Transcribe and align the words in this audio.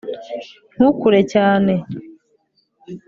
ntukure 0.75 1.19
cyane 1.33 1.73